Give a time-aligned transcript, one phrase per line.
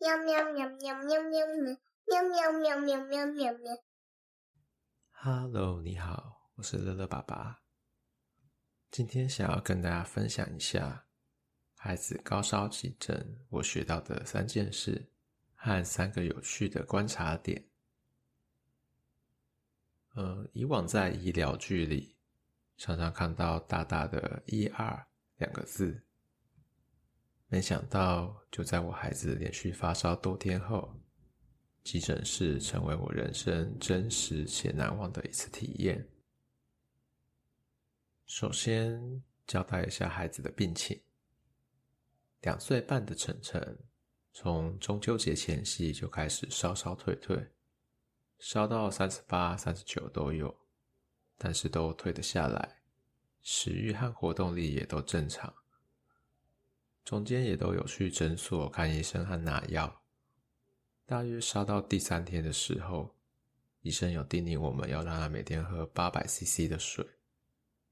[0.00, 1.76] 喵喵喵喵喵喵喵
[2.06, 3.76] 喵喵喵喵喵喵喵。
[5.10, 7.60] Hello，你好，我是乐乐爸爸。
[8.90, 11.04] 今天想要跟大家分享一下
[11.74, 15.06] 孩子高烧急诊我学到的三件事
[15.54, 17.62] 和三个有趣的观察点。
[20.14, 22.16] 呃，以往在医疗剧里
[22.78, 25.04] 常常看到大大的 ER
[25.36, 26.02] 两个字。
[27.52, 30.94] 没想到，就在我孩子连续发烧多天后，
[31.82, 36.08] 急诊室成为我人生真实且难忘的一次体验。
[38.24, 41.02] 首先，交代一下孩子的病情。
[42.42, 43.76] 两岁半的晨晨，
[44.32, 47.50] 从中秋节前夕就开始烧烧退退，
[48.38, 50.56] 烧到三十八、三十九都有，
[51.36, 52.82] 但是都退得下来，
[53.42, 55.52] 食欲和活动力也都正常。
[57.04, 60.02] 中间也都有去诊所看医生和拿药，
[61.06, 63.16] 大约烧到第三天的时候，
[63.80, 67.04] 医生有叮咛我们要让他每天喝八百 CC 的水，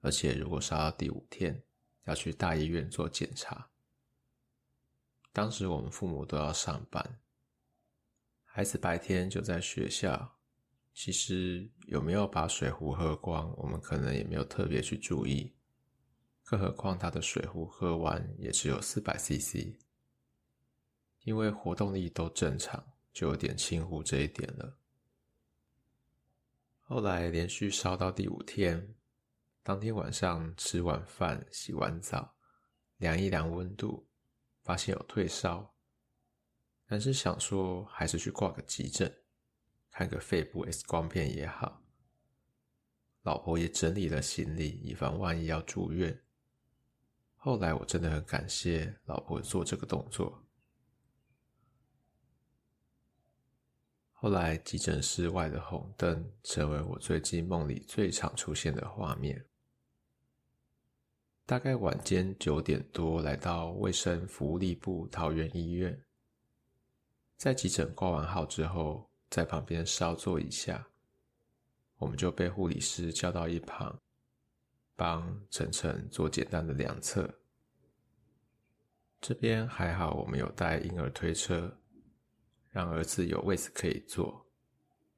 [0.00, 1.62] 而且如果烧到第五天，
[2.04, 3.70] 要去大医院做检查。
[5.32, 7.20] 当时我们父母都要上班，
[8.44, 10.38] 孩子白天就在学校，
[10.94, 15.54] 其实有没有把水壶喝光，我们可能也没有特别去注意。
[16.44, 19.74] 更何况他的水壶喝完也只有四百 CC，
[21.22, 24.76] 因为活动力都正常，就有点轻忽这一点了。
[26.80, 28.94] 后来连续烧到第五天，
[29.62, 32.34] 当天晚上吃完饭、洗完澡，
[32.98, 34.06] 量一量温度，
[34.62, 35.74] 发现有退烧，
[36.86, 39.10] 但是想说还是去挂个急诊，
[39.90, 41.80] 看个肺部 X 光片也好。
[43.22, 46.20] 老婆也整理了行李，以防万一要住院。
[47.44, 50.40] 后来我真的很感谢老婆做这个动作。
[54.12, 59.44] 后来急诊室外的红灯成为我最近梦里最常出现的画面。
[61.44, 66.00] 大概晚间九点多来到卫生福利部桃园医院，
[67.36, 70.86] 在急诊挂完号之后，在旁边稍坐一下，
[71.96, 74.00] 我们就被护理师叫到一旁。
[74.94, 77.28] 帮晨晨做简单的量测，
[79.20, 81.76] 这边还好，我们有带婴儿推车，
[82.70, 84.46] 让儿子有位子可以坐，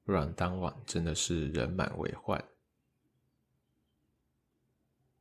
[0.03, 2.43] 不然当晚真的是人满为患。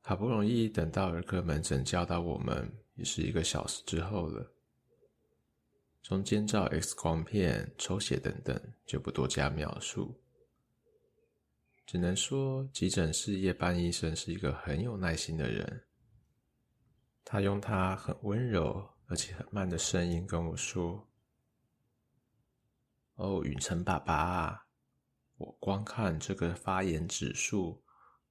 [0.01, 4.53] 好不容易等到儿科门诊叫到我们，也是一个小时之后了。
[6.03, 10.15] 中间照 X 光片、抽血等等，就不多加描述。
[11.87, 15.85] 只能说，急诊室夜班医生是一个很有耐心的人。
[17.25, 21.07] 他用他很温柔而且很慢的声音跟我说
[23.17, 24.67] ：“哦，允成爸爸，
[25.37, 27.83] 我光看这个发炎指数，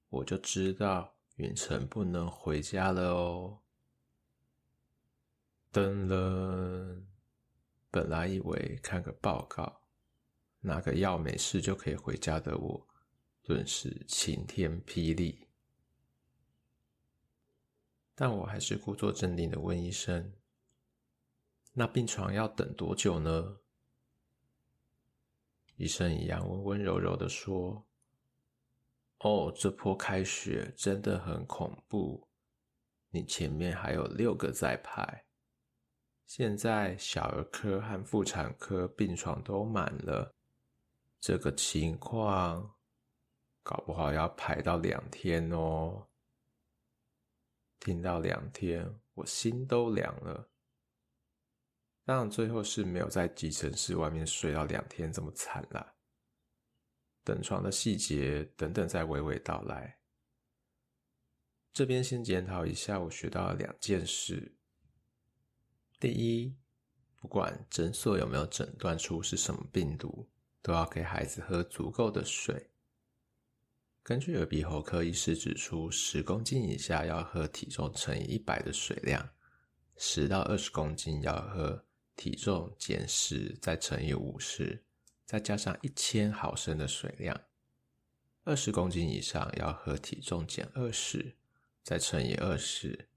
[0.08, 3.60] 我就知道允成不能回家了哦。”
[5.72, 7.02] 噔了，
[7.90, 9.82] 本来以为看个报告，
[10.60, 12.88] 拿个药没事就可以回家的我。
[13.46, 15.46] 顿时晴天霹雳，
[18.14, 20.32] 但我还是故作镇定的问医生
[21.74, 23.58] ：“那病床要等多久呢？”
[25.76, 27.86] 医生一样温温柔柔的说
[29.20, 32.26] ：“哦，这波开学真的很恐怖，
[33.10, 35.26] 你前面还有六个在排，
[36.24, 40.34] 现在小儿科和妇产科病床都满了，
[41.20, 42.74] 这个情况。”
[43.64, 46.06] 搞不好要排到两天哦！
[47.80, 50.50] 听到两天，我心都凉了。
[52.04, 55.94] 当然，最后是没有在急诊室外面睡到两天这么惨啦。
[57.24, 59.98] 等床的细节等等再娓娓道来。
[61.72, 64.54] 这边先检讨一下我学到的两件事。
[65.98, 66.54] 第一，
[67.16, 70.28] 不管诊所有没有诊断出是什么病毒，
[70.60, 72.70] 都要给孩子喝足够的水。
[74.04, 79.30] 根据耳鼻喉科医师指出，十公斤以下要喝体重乘以一百的水量，
[79.96, 84.84] 十到二十公斤要喝体重减十再乘以五十，
[85.24, 87.34] 再加上一千毫升的水量；
[88.42, 91.34] 二十公斤以上要喝体重减二十
[91.82, 93.08] 再乘以二十，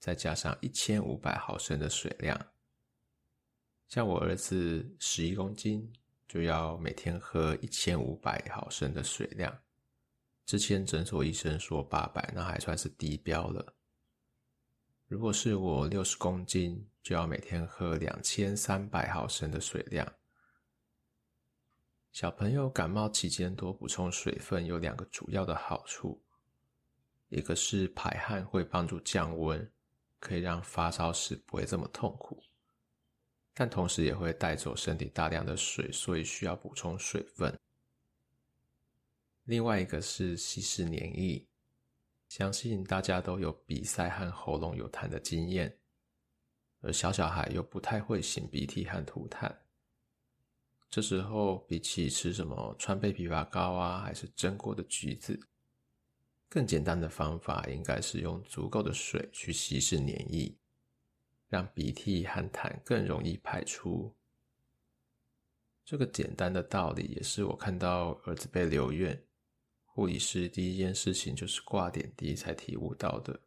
[0.00, 2.48] 再加上一千五百毫升的水量。
[3.86, 5.92] 像我儿子十一公斤，
[6.26, 9.61] 就要每天喝一千五百毫升的水量。
[10.44, 13.74] 之前诊所医生说八百，那还算是低标了。
[15.06, 20.10] 如果是我六十公斤，就要每天喝两千三百毫升的水量。
[22.12, 26.22] 小朋友感冒期间多补充水分有两个主要的好处，
[27.28, 29.70] 一个是排汗会帮助降温，
[30.18, 32.42] 可以让发烧时不会这么痛苦，
[33.54, 37.58] 但同时也会带走身体大量的水，所以需要补充水分。
[39.44, 41.44] 另外一个是稀释黏液，
[42.28, 45.76] 相信大家都有鼻塞和喉咙有痰的经验，
[46.80, 49.52] 而小小孩又不太会擤鼻涕和吐痰，
[50.88, 55.40] 这时候比起吃什么川贝枇杷膏啊，还是蒸过的橘子，
[56.48, 60.54] 更简单的方法应该是用足够的水去稀释黏液，
[61.48, 64.14] 让鼻涕和痰更容易排出。
[65.84, 69.20] 这个简单的道理也是我看到儿子被留院。
[69.94, 73.38] 护理师第一件事情就是挂点滴，才体悟到的。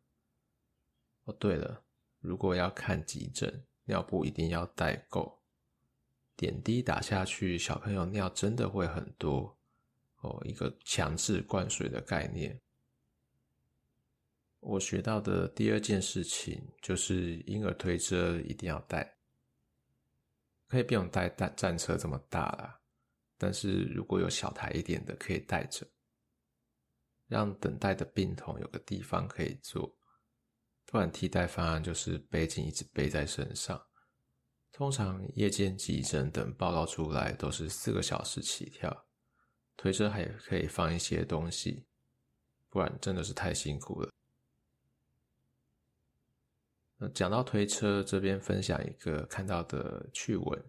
[1.24, 1.83] 哦，对了，
[2.19, 5.42] 如果要看急诊，尿布一定要带够。
[6.36, 9.57] 点滴打下去，小朋友尿真的会很多
[10.21, 12.62] 哦，一个强制灌水的概念。
[14.59, 19.18] 我学到的第二件事情就是婴儿推车一定要带，
[20.68, 22.80] 可以不用带带战车这么大啦，
[23.36, 25.88] 但是如果有小台一点的，可以带着。
[27.27, 29.98] 让等待的病童有个地方可以坐，
[30.86, 33.81] 不然替代方案就是背巾一直背在身上。
[34.72, 39.07] 通常夜间急诊等报告出来都是四个小时起跳，
[39.77, 41.88] 推车还可以放一些东西，
[42.69, 44.12] 不然真的是太辛苦了。
[46.98, 50.66] 那讲到推车，这边分享一个看到的趣闻。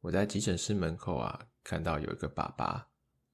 [0.00, 2.89] 我在急诊室门口啊，看到有一个爸爸。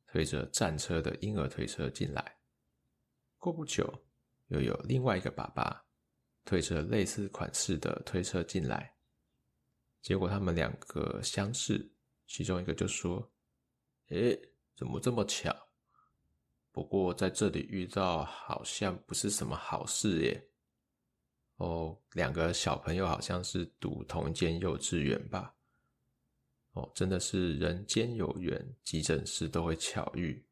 [0.06, 2.38] 推着战车的婴儿推车进来，
[3.38, 4.06] 过不久，
[4.48, 5.84] 又有另外一个爸爸
[6.44, 8.96] 推着类似款式的推车进来。
[10.00, 11.92] 结果他们两个相视，
[12.26, 13.32] 其中一个就说
[14.10, 14.38] ：“诶，
[14.76, 15.54] 怎么这么巧？
[16.70, 20.50] 不过在这里遇到好像不是什么好事耶。”
[21.56, 25.55] 哦，两个小朋友好像是读同一间幼稚园吧。
[26.76, 30.44] 哦，真的是人间有缘，急诊室都会巧遇。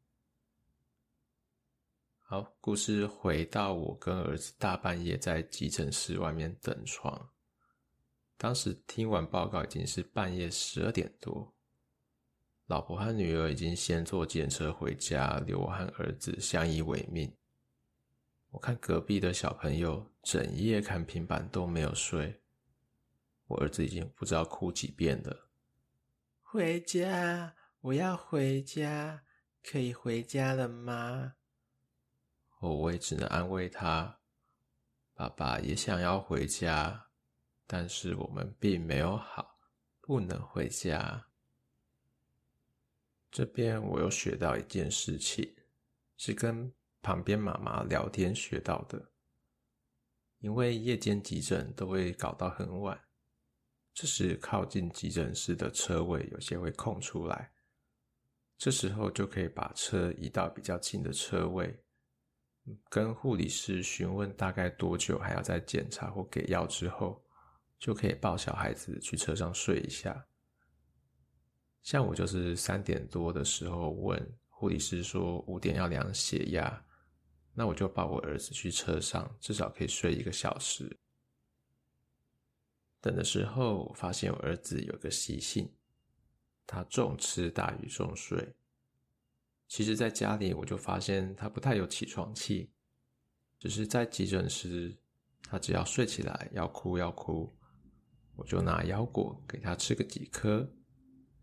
[2.23, 7.29] 好，故事回到我跟儿子大半夜在急诊室外面等床，
[8.37, 11.53] 当时听完报告已经是半夜十二点多，
[12.65, 17.31] 老婆和女儿已经先坐计程车回家，留我和儿子相依为命。
[18.49, 22.41] 我看隔壁的小朋友整夜看平板都没有睡，
[23.45, 25.44] 我儿子已经不知道哭几遍了。
[26.55, 29.25] 回家，我要回家，
[29.61, 31.35] 可以回家了吗？
[32.59, 34.21] 哦，我也只能安慰他，
[35.13, 37.07] 爸爸也想要回家，
[37.67, 39.59] 但是我们并没有好，
[39.99, 41.27] 不能回家。
[43.29, 45.57] 这边我又学到一件事情，
[46.15, 49.11] 是跟旁边妈妈聊天学到的，
[50.39, 53.04] 因为夜间急诊都会搞到很晚。
[53.95, 57.49] 这时，靠近急诊室的车位有些会空出来，
[58.57, 61.73] 这时候就可以把车移到比较近的车位，
[62.89, 67.23] 跟护理师询问大概多久还要再检查或给药之后，
[67.79, 70.27] 就可以抱小孩子去车上睡一下。
[71.81, 76.85] 像我就是三点多的时候问护理师说五点要量血压，
[77.53, 80.99] 那我就抱我儿子去车上，至少可以睡一个小时。
[83.05, 85.71] 等的时候，我发现我儿子有个习性，
[86.65, 88.55] 他重吃大于重睡。
[89.67, 92.71] 其实，在家里我就发现他不太有起床气，
[93.59, 94.97] 只是在急诊时，
[95.43, 97.55] 他只要睡起来要哭要哭，
[98.35, 100.67] 我就拿腰果给他吃个几颗，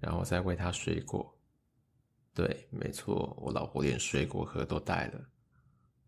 [0.00, 1.38] 然后再喂他水果。
[2.35, 5.28] 对，没错，我老婆连水果盒都带了，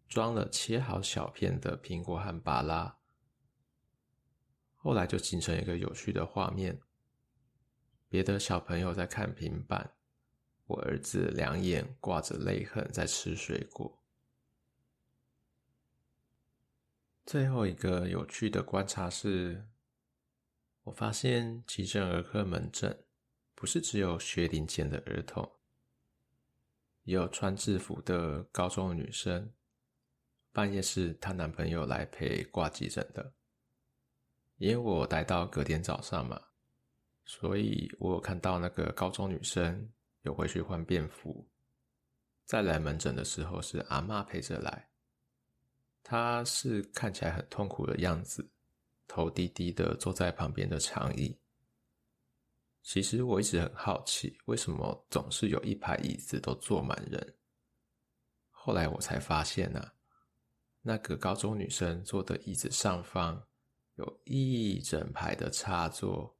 [0.09, 2.99] 装了切好小片的苹果和芭拉。
[4.85, 6.79] 后来就形成一个有趣的画面：
[8.07, 9.95] 别的小朋友在看平板，
[10.67, 13.99] 我儿子两眼挂着泪痕在吃水果。
[17.25, 19.67] 最后一个有趣的观察是，
[20.83, 23.07] 我发现急诊儿科门诊
[23.55, 25.51] 不是只有学龄前的儿童，
[27.05, 29.51] 也有穿制服的高中女生，
[30.53, 33.33] 半夜是她男朋友来陪挂急诊的。
[34.65, 36.41] 因为我待到隔天早上嘛，
[37.27, 39.93] 所以我有看到那个高中女生
[40.23, 41.47] 有回去换便服。
[42.47, 44.89] 再来门诊的时候是阿妈陪着来，
[46.03, 48.51] 她是看起来很痛苦的样子，
[49.07, 51.39] 头低低的坐在旁边的长椅。
[52.83, 57.37] 其实我一直很好奇，为什么总是有一排椅子都坐满人？
[58.49, 59.93] 后来我才发现啊，
[60.81, 63.47] 那个高中女生坐的椅子上方
[63.95, 66.37] 有一整排的插座。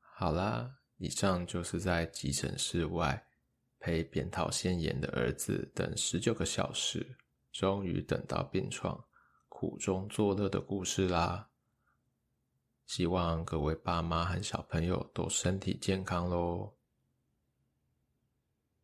[0.00, 3.26] 好啦，以上就是在急诊室外
[3.78, 7.16] 陪扁桃腺炎的儿子等十九个小时，
[7.52, 9.04] 终于等到病床，
[9.48, 11.50] 苦中作乐的故事啦。
[12.86, 16.75] 希望各位爸妈和小朋友都身体健康喽。